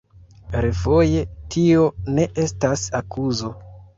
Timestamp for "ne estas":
2.17-2.87